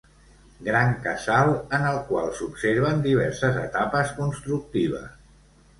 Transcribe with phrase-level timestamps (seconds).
[0.67, 5.11] Gran casal en el qual s'observen diverses etapes constructives.